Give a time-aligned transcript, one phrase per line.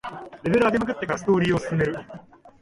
[0.41, 1.95] レベル上げまくってからストーリーを進める